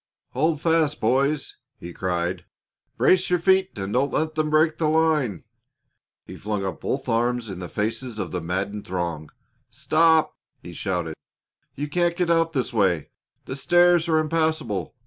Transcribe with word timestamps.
"Hold 0.29 0.59
fast, 0.61 0.99
boys!" 0.99 1.57
he 1.79 1.93
cried. 1.93 2.45
"Brace 2.97 3.29
your 3.29 3.37
feet 3.37 3.77
and 3.77 3.93
don't 3.93 4.11
let 4.11 4.33
them 4.33 4.49
break 4.49 4.79
the 4.79 4.87
line!" 4.89 5.43
He 6.25 6.37
flung 6.37 6.65
up 6.65 6.81
both 6.81 7.07
arms 7.07 7.51
in 7.51 7.59
the 7.59 7.69
faces 7.69 8.17
of 8.17 8.31
the 8.31 8.41
maddened 8.41 8.87
throng. 8.87 9.29
"Stop!" 9.69 10.35
he 10.59 10.73
shouted. 10.73 11.13
"You 11.75 11.87
can't 11.87 12.17
get 12.17 12.31
out 12.31 12.53
this 12.53 12.73
way. 12.73 13.09
The 13.45 13.55
stairs 13.55 14.09
are 14.09 14.17
impassable. 14.17 14.95